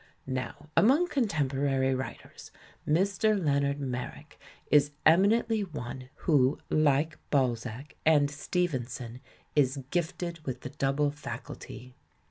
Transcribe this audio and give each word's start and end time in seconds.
Now 0.25 0.71
among 0.75 1.09
contemporary 1.09 1.93
writers, 1.93 2.49
Mr. 2.87 3.35
Leon 3.39 3.63
ard 3.63 3.79
]\Ierrick 3.79 4.33
is 4.71 4.89
eminently 5.05 5.61
one 5.63 6.09
who, 6.25 6.57
like 6.71 7.19
Balzac 7.29 7.95
and 8.03 8.31
Stevenson, 8.31 9.21
is 9.55 9.81
gifted 9.91 10.39
with 10.43 10.61
the 10.61 10.69
double 10.71 11.11
faculty. 11.11 11.93